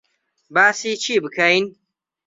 باسی 0.53 0.91
چی 1.03 1.15
بکەین؟ 1.23 1.65